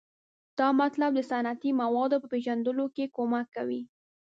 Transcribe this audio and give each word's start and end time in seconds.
دا 0.59 0.67
مطالب 0.79 1.11
د 1.15 1.19
صنعتي 1.29 1.71
موادو 1.81 2.21
په 2.21 2.27
پیژندلو 2.33 2.85
کې 2.95 3.13
کومک 3.15 3.45
کوي. 3.55 3.81